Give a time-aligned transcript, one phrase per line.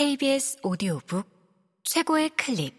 [0.00, 1.28] KBS 오디오북
[1.84, 2.74] 최고의 클립.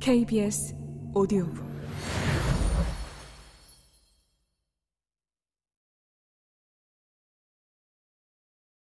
[0.00, 0.74] KBS
[1.14, 1.64] 오디오북.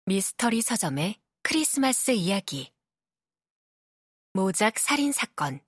[0.07, 2.73] 미스터리 서점의 크리스마스 이야기.
[4.33, 5.61] 모작 살인 사건.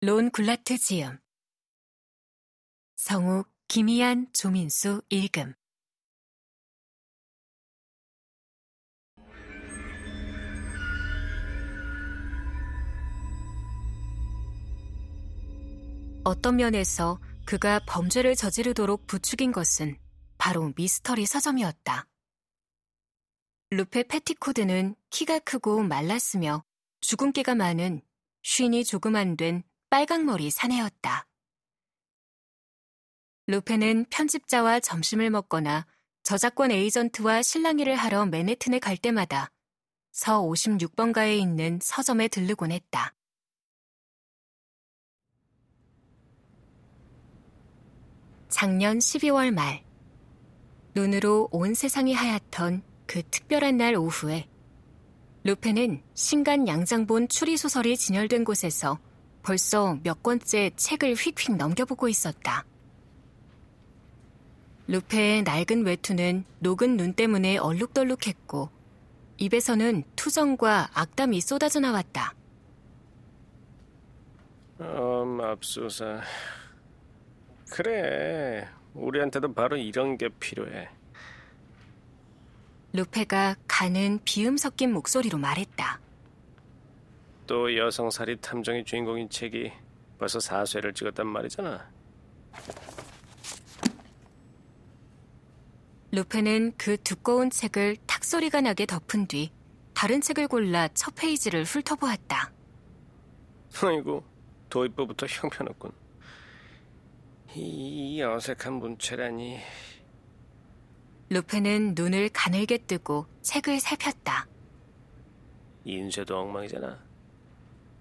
[0.00, 1.18] 론 굴라트 지음.
[2.94, 5.54] 성욱 김희안 조민수 읽음
[16.24, 19.96] 어떤 면에서 그가 범죄를 저지르도록 부추긴 것은
[20.38, 22.06] 바로 미스터리 서점이었다.
[23.70, 26.64] 루페 패티코드는 키가 크고 말랐으며
[27.00, 28.00] 주근깨가 많은
[28.42, 31.26] 쉰이 조금 안 된 빨강머리 사내였다.
[33.48, 35.86] 루페는 편집자와 점심을 먹거나
[36.24, 39.52] 저작권 에이전트와 실랑이를 하러 맨해튼에 갈 때마다
[40.10, 43.14] 서 56번가에 있는 서점에 들르곤 했다.
[48.48, 49.84] 작년 12월 말,
[50.94, 54.48] 눈으로 온 세상이 하얗던 그 특별한 날 오후에
[55.44, 58.98] 루페는 신간 양장본 추리소설이 진열된 곳에서
[59.42, 62.64] 벌써 몇 권째 책을 휙휙 넘겨보고 있었다.
[64.88, 68.70] 루페의 낡은 외투는 녹은 눈 때문에 얼룩덜룩했고
[69.38, 72.34] 입에서는 투정과 악담이 쏟아져 나왔다.
[74.78, 76.20] 어, 맙소사.
[77.70, 80.88] 그래, 우리한테도 바로 이런 게 필요해.
[82.92, 86.00] 루페가 가는 비음 섞인 목소리로 말했다.
[87.46, 89.72] 또 여성살이 탐정의 주인공인 책이
[90.18, 91.90] 벌써 4쇄를 찍었단 말이잖아.
[96.16, 99.52] 루페는 그 두꺼운 책을 탁 소리가 나게 덮은 뒤
[99.92, 102.52] 다른 책을 골라 첫 페이지를 훑어보았다.
[103.82, 104.24] 아이고,
[104.70, 105.92] 도입부부터 형편없군.
[107.54, 109.58] 이 어색한 문체라니.
[111.28, 114.46] 루페는 눈을 가늘게 뜨고 책을 살폈다.
[115.84, 116.98] 인쇄도 엉망이잖아.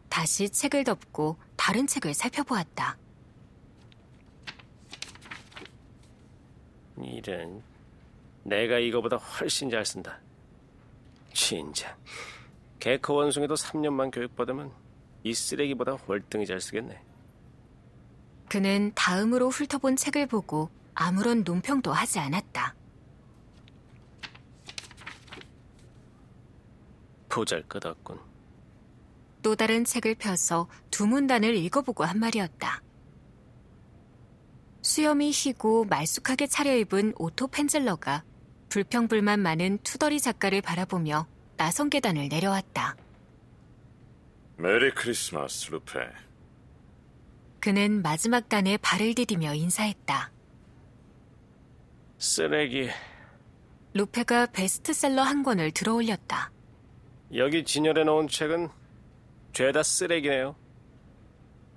[0.08, 2.98] 다시 책을 덮고 다른 책을 살펴보았다.
[6.98, 7.62] 이런,
[8.46, 10.20] 내가 이거보다 훨씬 잘 쓴다.
[11.34, 11.98] 진짜.
[12.80, 14.72] 개코 원숭이도 3년만 교육받으면
[15.24, 17.02] 이 쓰레기보다 월등히 잘 쓰겠네.
[18.48, 22.76] 그는 다음으로 훑어본 책을 보고 아무런 논평도 하지 않았다.
[27.30, 28.20] 보잘것없군.
[29.42, 32.84] 또 다른 책을 펴서 두 문단을 읽어보고 한 말이었다.
[34.84, 38.24] 수염이 희고 말쑥하게 차려입은 오토 펜젤러가
[38.70, 41.28] 불평불만 많은 투덜이 작가를 바라보며
[41.58, 42.96] 나선 계단을 내려왔다.
[44.58, 46.00] 메리 크리스마스, 루페.
[47.60, 50.32] 그는 마지막 단에 발을 디디며 인사했다.
[52.18, 52.90] 쓰레기.
[53.94, 56.52] 루페가 베스트셀러 한 권을 들어올렸다.
[57.34, 58.70] 여기 진열해 놓은 책은
[59.54, 60.56] 죄다 쓰레기네요.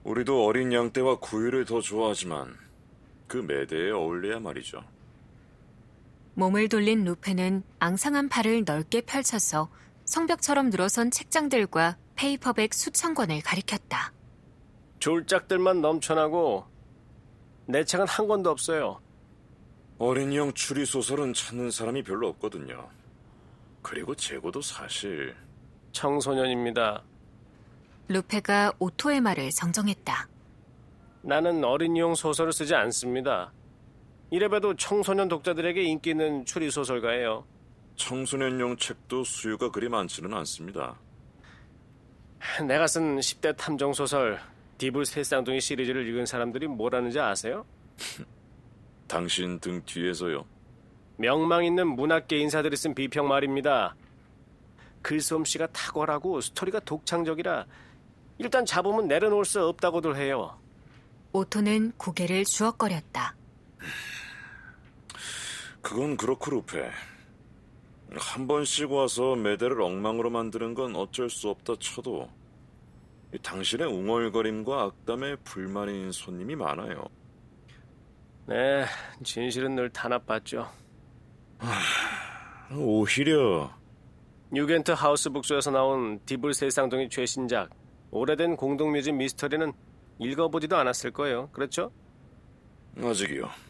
[0.05, 2.57] 우리도 어린 양 떼와 구유를 더 좋아하지만
[3.27, 4.83] 그 매대에 어울려야 말이죠.
[6.39, 9.69] 몸을 돌린 루페는 앙상한 팔을 넓게 펼쳐서
[10.05, 14.13] 성벽처럼 늘어선 책장들과 페이퍼백 수천 권을 가리켰다.
[15.01, 16.65] 졸작들만 넘쳐나고
[17.67, 19.01] 내 책은 한 권도 없어요.
[19.99, 22.89] 어린이용 추리 소설은 찾는 사람이 별로 없거든요.
[23.83, 25.35] 그리고 제 것도 사실
[25.91, 27.03] 청소년입니다.
[28.07, 30.29] 루페가 오토의 말을 정정했다.
[31.23, 33.53] 나는 어린이용 소설을 쓰지 않습니다.
[34.31, 37.45] 이래봬도 청소년 독자들에게 인기 있는 추리 소설가예요.
[37.97, 40.99] 청소년용 책도 수요가 그리 많지는 않습니다.
[42.67, 44.39] 내가 쓴 10대 탐정 소설
[44.79, 47.65] 디블 새쌍둥이 시리즈를 읽은 사람들이 뭐라는지 아세요?
[49.09, 50.45] 당신 등 뒤에서요.
[51.17, 53.97] 명망 있는 문학계 인사들이 쓴 비평 말입니다.
[55.03, 57.67] 글솜씨가 탁월하고 스토리가 독창적이라
[58.39, 60.59] 일단 잡으면 내려놓을 수 없다고들 해요.
[61.33, 63.35] 오토는 고개를 주걱거렸다.
[65.89, 66.91] 그건 그렇고 루페.
[68.13, 72.29] 한 번씩 와서 매대를 엉망으로 만드는 건 어쩔 수 없다 쳐도
[73.43, 77.07] 당신의 웅얼거림과 악담에 불만인 손님이 많아요.
[78.45, 78.85] 네,
[79.25, 80.71] 진실은 늘 탄압받죠.
[82.77, 83.71] 오히려
[84.53, 87.71] 뉴겐트 하우스 북소에서 나온 디블 세상동의 최신작
[88.11, 89.73] 오래된 공동묘지 미스터리는
[90.19, 91.49] 읽어보지도 않았을 거예요.
[91.51, 91.91] 그렇죠?
[93.03, 93.68] 아직이요.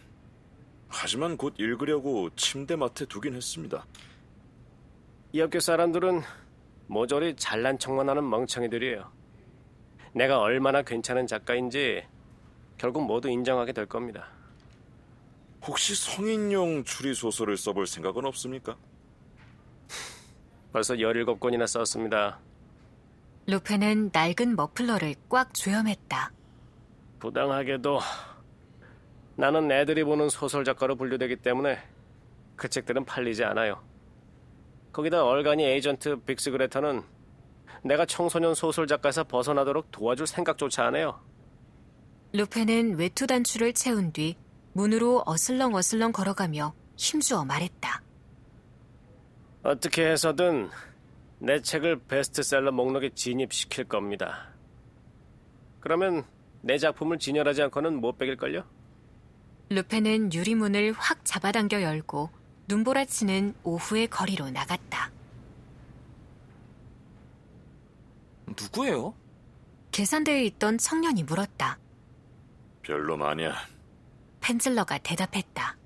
[0.89, 3.87] 하지만 곧 읽으려고 침대 맡에 두긴 했습니다.
[5.33, 6.23] 이 학교 사람들은
[6.87, 9.11] 모조리 잘난 척만 하는 멍청이들이에요.
[10.15, 12.05] 내가 얼마나 괜찮은 작가인지
[12.79, 14.29] 결국 모두 인정하게 될 겁니다.
[15.67, 18.77] 혹시 성인용 추리 소설을 써볼 생각은 없습니까?
[20.73, 22.39] 벌써 17권이나 썼습니다.
[23.47, 26.31] 루페는 낡은 머플러를 꽉 조여맸다.
[27.19, 28.01] 부당하게도
[29.39, 31.79] 나는 애들이 보는 소설 작가로 분류되기 때문에
[32.57, 33.81] 그 책들은 팔리지 않아요.
[34.91, 37.05] 거기다 얼간이 에이전트 빅스 그레터는
[37.85, 41.21] 내가 청소년 소설 작가에서 벗어나도록 도와줄 생각조차 안 해요.
[42.33, 44.37] 루페는 외투 단추를 채운 뒤
[44.73, 48.03] 문으로 어슬렁어슬렁 걸어가며 힘주어 말했다.
[49.63, 50.69] 어떻게 해서든
[51.39, 54.49] 내 책을 베스트셀러 목록에 진입시킬 겁니다.
[55.79, 56.25] 그러면
[56.61, 58.78] 내 작품을 진열하지 않고는 못 베길걸요?
[59.71, 62.31] 루페는 유리문을 확 잡아당겨 열고
[62.69, 65.11] 눈보라치는 오후의 거리로 나갔다.
[68.47, 69.15] 누구예요?
[69.93, 71.79] 계산대에 있던 청년이 물었다.
[72.83, 73.55] 별로 마냐.
[74.41, 75.78] 펜슬러가 대답했다.